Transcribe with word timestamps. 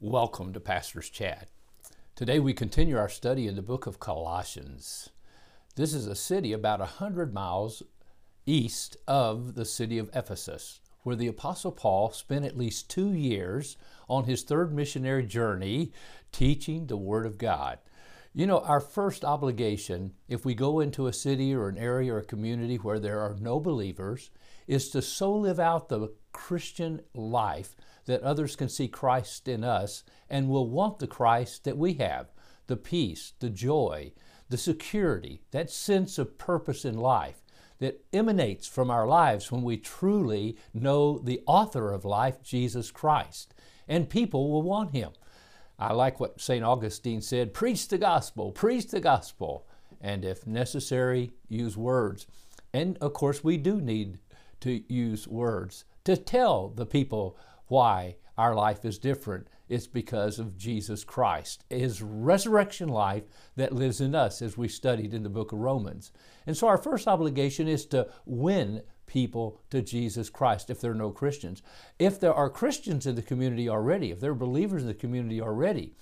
Welcome 0.00 0.52
to 0.52 0.60
Pastor's 0.60 1.10
Chat. 1.10 1.48
Today 2.14 2.38
we 2.38 2.52
continue 2.52 2.96
our 2.96 3.08
study 3.08 3.48
in 3.48 3.56
the 3.56 3.62
book 3.62 3.84
of 3.84 3.98
Colossians. 3.98 5.08
This 5.74 5.92
is 5.92 6.06
a 6.06 6.14
city 6.14 6.52
about 6.52 6.80
a 6.80 6.86
hundred 6.86 7.34
miles 7.34 7.82
east 8.46 8.96
of 9.08 9.56
the 9.56 9.64
city 9.64 9.98
of 9.98 10.08
Ephesus, 10.14 10.78
where 11.02 11.16
the 11.16 11.26
Apostle 11.26 11.72
Paul 11.72 12.12
spent 12.12 12.44
at 12.44 12.56
least 12.56 12.88
two 12.88 13.12
years 13.12 13.76
on 14.08 14.26
his 14.26 14.44
third 14.44 14.72
missionary 14.72 15.26
journey 15.26 15.92
teaching 16.30 16.86
the 16.86 16.96
Word 16.96 17.26
of 17.26 17.36
God. 17.36 17.80
You 18.32 18.46
know, 18.46 18.60
our 18.60 18.78
first 18.78 19.24
obligation, 19.24 20.12
if 20.28 20.44
we 20.44 20.54
go 20.54 20.78
into 20.78 21.08
a 21.08 21.12
city 21.12 21.52
or 21.52 21.68
an 21.68 21.76
area 21.76 22.14
or 22.14 22.18
a 22.18 22.24
community 22.24 22.76
where 22.76 23.00
there 23.00 23.18
are 23.18 23.34
no 23.40 23.58
believers, 23.58 24.30
is 24.68 24.90
to 24.90 25.02
so 25.02 25.34
live 25.34 25.58
out 25.58 25.88
the 25.88 26.12
Christian 26.38 27.00
life 27.14 27.74
that 28.06 28.22
others 28.22 28.54
can 28.54 28.68
see 28.68 28.86
Christ 28.86 29.48
in 29.48 29.64
us 29.64 30.04
and 30.30 30.48
will 30.48 30.70
want 30.70 31.00
the 31.00 31.08
Christ 31.08 31.64
that 31.64 31.76
we 31.76 31.94
have 31.94 32.28
the 32.68 32.76
peace, 32.76 33.32
the 33.40 33.50
joy, 33.50 34.12
the 34.50 34.56
security, 34.56 35.42
that 35.50 35.70
sense 35.70 36.18
of 36.18 36.38
purpose 36.38 36.84
in 36.84 36.96
life 36.96 37.42
that 37.80 38.04
emanates 38.12 38.68
from 38.68 38.90
our 38.90 39.06
lives 39.06 39.50
when 39.50 39.62
we 39.62 39.76
truly 39.76 40.56
know 40.72 41.18
the 41.18 41.40
author 41.46 41.92
of 41.92 42.04
life, 42.04 42.42
Jesus 42.42 42.90
Christ. 42.90 43.52
And 43.88 44.10
people 44.10 44.50
will 44.50 44.62
want 44.62 44.92
him. 44.92 45.10
I 45.78 45.92
like 45.92 46.20
what 46.20 46.40
St. 46.40 46.64
Augustine 46.64 47.20
said 47.20 47.54
preach 47.54 47.88
the 47.88 47.98
gospel, 47.98 48.52
preach 48.52 48.88
the 48.88 49.00
gospel, 49.00 49.66
and 50.00 50.24
if 50.24 50.46
necessary, 50.46 51.32
use 51.48 51.76
words. 51.76 52.26
And 52.72 52.96
of 52.98 53.12
course, 53.12 53.42
we 53.42 53.56
do 53.56 53.80
need 53.80 54.18
to 54.60 54.82
use 54.92 55.26
words 55.26 55.84
to 56.08 56.16
tell 56.16 56.70
the 56.70 56.86
people 56.86 57.36
why 57.66 58.16
our 58.38 58.54
life 58.54 58.82
is 58.86 58.98
different. 58.98 59.46
It's 59.68 59.86
because 59.86 60.38
of 60.38 60.56
Jesus 60.56 61.04
Christ, 61.04 61.64
His 61.68 62.00
resurrection 62.00 62.88
life 62.88 63.24
that 63.56 63.74
lives 63.74 64.00
in 64.00 64.14
us, 64.14 64.40
as 64.40 64.56
we 64.56 64.68
studied 64.68 65.12
in 65.12 65.22
the 65.22 65.28
book 65.28 65.52
of 65.52 65.58
Romans. 65.58 66.10
And 66.46 66.56
so 66.56 66.66
our 66.66 66.78
first 66.78 67.06
obligation 67.06 67.68
is 67.68 67.84
to 67.86 68.08
win 68.24 68.80
people 69.04 69.60
to 69.68 69.82
Jesus 69.82 70.30
Christ 70.30 70.70
if 70.70 70.80
there 70.80 70.92
are 70.92 70.94
no 70.94 71.10
Christians. 71.10 71.60
If 71.98 72.18
there 72.18 72.32
are 72.32 72.48
Christians 72.48 73.04
in 73.06 73.14
the 73.14 73.20
community 73.20 73.68
already, 73.68 74.10
if 74.10 74.18
there 74.18 74.30
are 74.30 74.46
believers 74.46 74.80
in 74.80 74.88
the 74.88 74.94
community 74.94 75.42
already, 75.42 75.92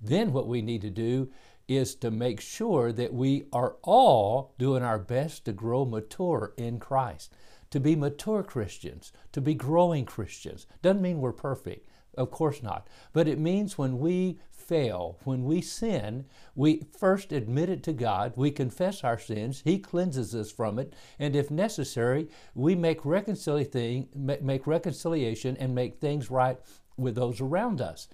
then 0.00 0.32
what 0.32 0.48
we 0.48 0.62
need 0.62 0.80
to 0.80 0.90
do 0.90 1.30
is 1.68 1.94
to 1.96 2.10
make 2.10 2.40
sure 2.40 2.92
that 2.92 3.12
we 3.12 3.44
are 3.52 3.76
all 3.82 4.54
doing 4.58 4.82
our 4.82 4.98
best 4.98 5.44
to 5.44 5.52
grow 5.52 5.84
mature 5.84 6.54
in 6.56 6.78
Christ 6.78 7.30
to 7.70 7.80
be 7.80 7.96
mature 7.96 8.42
Christians, 8.42 9.12
to 9.32 9.40
be 9.40 9.54
growing 9.54 10.04
Christians. 10.04 10.66
Doesn't 10.82 11.02
mean 11.02 11.20
we're 11.20 11.32
perfect, 11.32 11.88
of 12.16 12.30
course 12.30 12.62
not. 12.62 12.88
But 13.12 13.28
it 13.28 13.38
means 13.38 13.78
when 13.78 13.98
we 13.98 14.40
fail, 14.50 15.18
when 15.24 15.44
we 15.44 15.60
sin, 15.60 16.26
we 16.54 16.82
first 16.98 17.32
admit 17.32 17.70
it 17.70 17.82
to 17.84 17.92
God, 17.92 18.32
we 18.36 18.50
confess 18.50 19.02
our 19.02 19.18
sins, 19.18 19.62
He 19.64 19.78
cleanses 19.78 20.34
us 20.34 20.50
from 20.50 20.78
it, 20.78 20.94
and 21.18 21.34
if 21.34 21.50
necessary, 21.50 22.28
we 22.54 22.74
make 22.74 23.04
reconciliation, 23.04 24.08
make 24.14 24.66
reconciliation 24.66 25.56
and 25.56 25.74
make 25.74 26.00
things 26.00 26.30
right 26.30 26.58
with 26.96 27.14
those 27.14 27.40
around 27.40 27.80
us 27.80 28.08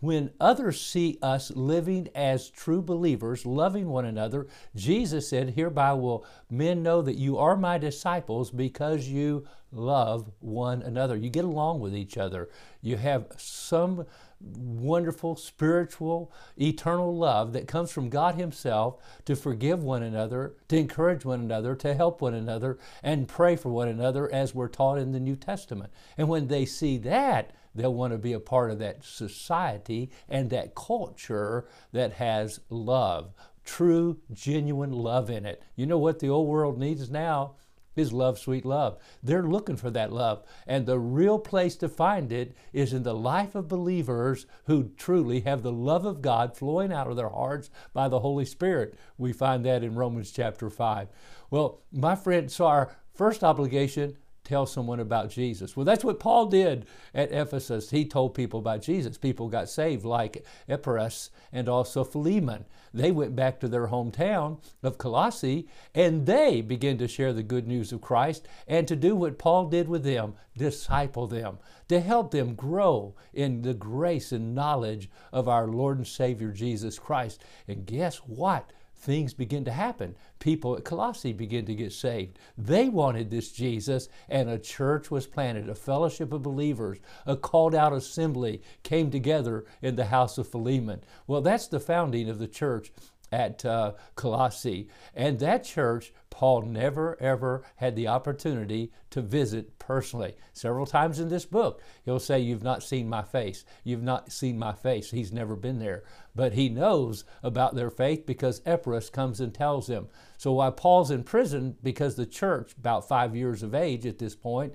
when 0.00 0.30
others 0.40 0.80
see 0.80 1.18
us 1.20 1.50
living 1.50 2.08
as 2.14 2.48
true 2.48 2.80
believers, 2.80 3.44
loving 3.44 3.88
one 3.88 4.04
another, 4.04 4.46
Jesus 4.74 5.28
said, 5.28 5.50
Hereby 5.50 5.92
will 5.94 6.24
men 6.48 6.82
know 6.82 7.02
that 7.02 7.16
you 7.16 7.38
are 7.38 7.56
my 7.56 7.78
disciples 7.78 8.50
because 8.50 9.08
you 9.08 9.46
love 9.72 10.30
one 10.40 10.82
another. 10.82 11.16
You 11.16 11.30
get 11.30 11.44
along 11.44 11.80
with 11.80 11.94
each 11.94 12.16
other. 12.16 12.48
You 12.80 12.96
have 12.96 13.26
some 13.36 14.06
wonderful 14.40 15.36
spiritual, 15.36 16.32
eternal 16.58 17.16
love 17.16 17.52
that 17.52 17.68
comes 17.68 17.90
from 17.90 18.08
God 18.08 18.36
Himself 18.36 18.96
to 19.26 19.36
forgive 19.36 19.82
one 19.82 20.02
another, 20.02 20.54
to 20.68 20.76
encourage 20.76 21.24
one 21.24 21.40
another, 21.40 21.74
to 21.76 21.94
help 21.94 22.20
one 22.20 22.34
another, 22.34 22.78
and 23.02 23.28
pray 23.28 23.56
for 23.56 23.68
one 23.68 23.88
another 23.88 24.32
as 24.32 24.54
we're 24.54 24.68
taught 24.68 24.98
in 24.98 25.12
the 25.12 25.20
New 25.20 25.36
Testament. 25.36 25.92
And 26.16 26.28
when 26.28 26.48
they 26.48 26.64
see 26.64 26.96
that, 26.98 27.52
they'll 27.74 27.94
want 27.94 28.12
to 28.12 28.18
be 28.18 28.32
a 28.32 28.40
part 28.40 28.70
of 28.70 28.78
that 28.78 29.04
society 29.04 30.10
and 30.28 30.50
that 30.50 30.74
culture 30.74 31.66
that 31.92 32.14
has 32.14 32.60
love, 32.68 33.34
true, 33.64 34.20
genuine 34.32 34.92
love 34.92 35.30
in 35.30 35.44
it. 35.44 35.62
You 35.76 35.86
know 35.86 35.98
what 35.98 36.18
the 36.18 36.28
old 36.28 36.48
world 36.48 36.78
needs 36.78 37.10
now? 37.10 37.56
Is 37.96 38.12
love, 38.12 38.38
sweet 38.38 38.64
love. 38.64 38.98
They're 39.22 39.42
looking 39.42 39.76
for 39.76 39.90
that 39.90 40.12
love. 40.12 40.44
And 40.66 40.86
the 40.86 40.98
real 40.98 41.38
place 41.38 41.76
to 41.76 41.88
find 41.88 42.32
it 42.32 42.54
is 42.72 42.92
in 42.92 43.02
the 43.02 43.14
life 43.14 43.54
of 43.54 43.68
believers 43.68 44.46
who 44.66 44.90
truly 44.96 45.40
have 45.40 45.62
the 45.62 45.72
love 45.72 46.04
of 46.04 46.22
God 46.22 46.56
flowing 46.56 46.92
out 46.92 47.08
of 47.08 47.16
their 47.16 47.28
hearts 47.28 47.68
by 47.92 48.08
the 48.08 48.20
Holy 48.20 48.44
Spirit. 48.44 48.94
We 49.18 49.32
find 49.32 49.64
that 49.64 49.82
in 49.82 49.94
Romans 49.94 50.30
chapter 50.30 50.70
5. 50.70 51.08
Well, 51.50 51.80
my 51.92 52.14
friend, 52.14 52.50
so 52.50 52.66
our 52.66 52.96
first 53.12 53.42
obligation 53.42 54.16
tell 54.50 54.66
someone 54.66 54.98
about 54.98 55.30
Jesus. 55.30 55.76
Well, 55.76 55.84
that's 55.86 56.04
what 56.04 56.18
Paul 56.18 56.46
did 56.46 56.84
at 57.14 57.30
Ephesus. 57.30 57.90
He 57.90 58.04
told 58.04 58.34
people 58.34 58.58
about 58.58 58.82
Jesus. 58.82 59.16
People 59.16 59.48
got 59.48 59.68
saved, 59.68 60.04
like 60.04 60.44
Epaphras 60.68 61.30
and 61.52 61.68
also 61.68 62.02
Philemon. 62.02 62.64
They 62.92 63.12
went 63.12 63.36
back 63.36 63.60
to 63.60 63.68
their 63.68 63.86
hometown 63.86 64.58
of 64.82 64.98
Colossae 64.98 65.68
and 65.94 66.26
they 66.26 66.60
began 66.60 66.98
to 66.98 67.06
share 67.06 67.32
the 67.32 67.44
good 67.44 67.68
news 67.68 67.92
of 67.92 68.00
Christ 68.00 68.48
and 68.66 68.88
to 68.88 68.96
do 68.96 69.14
what 69.14 69.38
Paul 69.38 69.66
did 69.66 69.88
with 69.88 70.02
them 70.02 70.34
disciple 70.56 71.26
them, 71.26 71.58
to 71.88 72.00
help 72.00 72.32
them 72.32 72.54
grow 72.54 73.14
in 73.32 73.62
the 73.62 73.72
grace 73.72 74.32
and 74.32 74.54
knowledge 74.54 75.08
of 75.32 75.48
our 75.48 75.66
Lord 75.66 75.98
and 75.98 76.06
Savior 76.06 76.50
Jesus 76.50 76.98
Christ. 76.98 77.42
And 77.68 77.86
guess 77.86 78.16
what? 78.18 78.70
Things 79.00 79.32
begin 79.32 79.64
to 79.64 79.72
happen. 79.72 80.14
People 80.38 80.76
at 80.76 80.84
Colossae 80.84 81.32
begin 81.32 81.64
to 81.66 81.74
get 81.74 81.92
saved. 81.92 82.38
They 82.56 82.88
wanted 82.88 83.30
this 83.30 83.50
Jesus, 83.50 84.08
and 84.28 84.48
a 84.48 84.58
church 84.58 85.10
was 85.10 85.26
planted. 85.26 85.68
A 85.68 85.74
fellowship 85.74 86.32
of 86.32 86.42
believers, 86.42 86.98
a 87.26 87.36
called 87.36 87.74
out 87.74 87.92
assembly 87.92 88.60
came 88.82 89.10
together 89.10 89.64
in 89.80 89.96
the 89.96 90.06
house 90.06 90.36
of 90.38 90.48
Philemon. 90.48 91.02
Well, 91.26 91.40
that's 91.40 91.66
the 91.66 91.80
founding 91.80 92.28
of 92.28 92.38
the 92.38 92.48
church 92.48 92.92
at 93.32 93.64
uh, 93.64 93.92
Colossae. 94.14 94.88
And 95.14 95.38
that 95.38 95.64
church, 95.64 96.12
Paul 96.30 96.62
never 96.62 97.20
ever 97.20 97.62
had 97.76 97.96
the 97.96 98.08
opportunity 98.08 98.92
to 99.10 99.20
visit 99.20 99.78
personally. 99.78 100.36
Several 100.52 100.86
times 100.86 101.18
in 101.18 101.28
this 101.28 101.44
book, 101.44 101.82
he'll 102.04 102.18
say, 102.18 102.40
You've 102.40 102.62
not 102.62 102.82
seen 102.82 103.08
my 103.08 103.22
face. 103.22 103.64
You've 103.84 104.02
not 104.02 104.32
seen 104.32 104.58
my 104.58 104.72
face. 104.72 105.10
He's 105.10 105.32
never 105.32 105.56
been 105.56 105.78
there. 105.78 106.04
But 106.34 106.54
he 106.54 106.68
knows 106.68 107.24
about 107.42 107.74
their 107.74 107.90
faith 107.90 108.26
because 108.26 108.62
Epaphras 108.64 109.10
comes 109.10 109.40
and 109.40 109.54
tells 109.54 109.88
him. 109.88 110.08
So 110.38 110.52
while 110.52 110.72
Paul's 110.72 111.10
in 111.10 111.24
prison, 111.24 111.76
because 111.82 112.16
the 112.16 112.26
church, 112.26 112.72
about 112.78 113.08
five 113.08 113.36
years 113.36 113.62
of 113.62 113.74
age 113.74 114.06
at 114.06 114.18
this 114.18 114.34
point, 114.34 114.74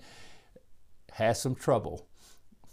has 1.13 1.41
some 1.41 1.55
trouble 1.55 2.07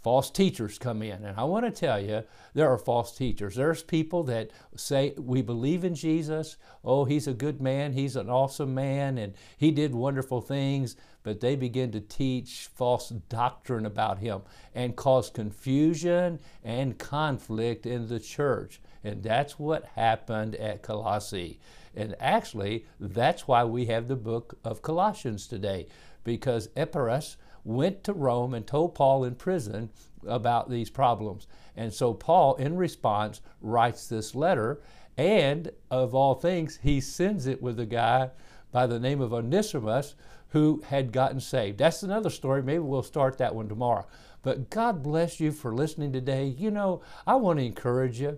false 0.03 0.29
teachers 0.29 0.77
come 0.77 1.01
in. 1.01 1.23
And 1.23 1.39
I 1.39 1.45
want 1.45 1.65
to 1.65 1.71
tell 1.71 1.99
you, 1.99 2.23
there 2.53 2.69
are 2.69 2.77
false 2.77 3.15
teachers. 3.15 3.55
There's 3.55 3.81
people 3.81 4.23
that 4.23 4.51
say, 4.75 5.13
We 5.17 5.41
believe 5.41 5.83
in 5.83 5.95
Jesus. 5.95 6.57
Oh, 6.83 7.05
he's 7.05 7.27
a 7.27 7.33
good 7.33 7.61
man. 7.61 7.93
He's 7.93 8.17
an 8.17 8.29
awesome 8.29 8.75
man. 8.75 9.17
And 9.17 9.33
he 9.57 9.71
did 9.71 9.95
wonderful 9.95 10.41
things. 10.41 10.97
But 11.23 11.39
they 11.39 11.55
begin 11.55 11.91
to 11.93 12.01
teach 12.01 12.69
false 12.75 13.09
doctrine 13.09 13.85
about 13.85 14.19
him 14.19 14.41
and 14.75 14.95
cause 14.95 15.29
confusion 15.29 16.39
and 16.65 16.99
conflict 16.99 17.85
in 17.85 18.09
the 18.09 18.19
church. 18.19 18.81
And 19.05 19.23
that's 19.23 19.57
what 19.57 19.85
happened 19.95 20.55
at 20.55 20.81
Colossae. 20.81 21.59
And 21.95 22.15
actually, 22.19 22.85
that's 22.99 23.47
why 23.47 23.63
we 23.63 23.85
have 23.85 24.09
the 24.09 24.15
book 24.17 24.57
of 24.65 24.81
Colossians 24.81 25.47
today, 25.47 25.87
because 26.23 26.69
Epaphras 26.75 27.37
went 27.63 28.03
to 28.03 28.13
Rome 28.13 28.53
and 28.53 28.65
told 28.65 28.95
Paul 28.95 29.23
in 29.23 29.35
prison 29.35 29.89
about 30.27 30.69
these 30.69 30.89
problems. 30.89 31.47
And 31.75 31.93
so 31.93 32.13
Paul, 32.13 32.55
in 32.55 32.75
response, 32.75 33.41
writes 33.61 34.07
this 34.07 34.35
letter. 34.35 34.81
And 35.17 35.71
of 35.91 36.15
all 36.15 36.35
things, 36.35 36.79
he 36.81 36.99
sends 36.99 37.45
it 37.45 37.61
with 37.61 37.79
a 37.79 37.85
guy 37.85 38.31
by 38.71 38.87
the 38.87 38.99
name 38.99 39.21
of 39.21 39.33
Onesimus 39.33 40.15
who 40.49 40.83
had 40.87 41.11
gotten 41.11 41.39
saved. 41.39 41.77
That's 41.77 42.03
another 42.03 42.29
story. 42.29 42.61
Maybe 42.61 42.79
we'll 42.79 43.03
start 43.03 43.37
that 43.37 43.55
one 43.55 43.67
tomorrow. 43.67 44.05
But 44.43 44.69
God 44.69 45.01
bless 45.01 45.39
you 45.39 45.51
for 45.51 45.73
listening 45.73 46.11
today. 46.11 46.45
You 46.45 46.69
know, 46.69 47.01
I 47.25 47.35
want 47.35 47.59
to 47.59 47.65
encourage 47.65 48.19
you. 48.19 48.37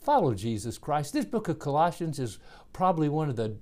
Follow 0.00 0.34
Jesus 0.34 0.78
Christ. 0.78 1.12
This 1.12 1.24
book 1.24 1.48
of 1.48 1.58
Colossians 1.58 2.18
is 2.18 2.38
probably 2.72 3.08
one 3.08 3.28
of 3.28 3.36
the 3.36 3.56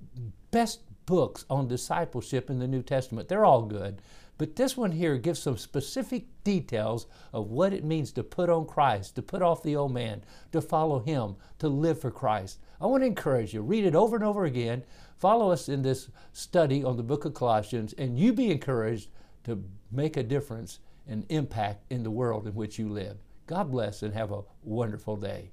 best 0.51 0.81
books 1.05 1.45
on 1.49 1.67
discipleship 1.67 2.49
in 2.49 2.59
the 2.59 2.67
New 2.67 2.81
Testament. 2.81 3.27
They're 3.27 3.45
all 3.45 3.63
good. 3.63 4.01
But 4.41 4.55
this 4.55 4.75
one 4.75 4.93
here 4.93 5.19
gives 5.19 5.39
some 5.39 5.55
specific 5.55 6.25
details 6.43 7.05
of 7.31 7.51
what 7.51 7.73
it 7.73 7.83
means 7.83 8.11
to 8.13 8.23
put 8.23 8.49
on 8.49 8.65
Christ, 8.65 9.13
to 9.13 9.21
put 9.21 9.43
off 9.43 9.61
the 9.61 9.75
old 9.75 9.93
man, 9.93 10.23
to 10.51 10.61
follow 10.61 10.97
Him, 10.97 11.35
to 11.59 11.69
live 11.69 12.01
for 12.01 12.09
Christ. 12.09 12.57
I 12.81 12.87
want 12.87 13.03
to 13.03 13.05
encourage 13.05 13.53
you, 13.53 13.61
read 13.61 13.85
it 13.85 13.93
over 13.93 14.15
and 14.15 14.25
over 14.25 14.45
again. 14.45 14.83
Follow 15.19 15.51
us 15.51 15.69
in 15.69 15.83
this 15.83 16.09
study 16.33 16.83
on 16.83 16.97
the 16.97 17.03
book 17.03 17.23
of 17.23 17.35
Colossians, 17.35 17.93
and 17.99 18.17
you 18.17 18.33
be 18.33 18.49
encouraged 18.49 19.09
to 19.43 19.63
make 19.91 20.17
a 20.17 20.23
difference 20.23 20.79
and 21.07 21.23
impact 21.29 21.85
in 21.91 22.01
the 22.01 22.09
world 22.09 22.47
in 22.47 22.55
which 22.55 22.79
you 22.79 22.89
live. 22.89 23.17
God 23.45 23.69
bless 23.69 24.01
and 24.01 24.15
have 24.15 24.31
a 24.31 24.41
wonderful 24.63 25.17
day. 25.17 25.51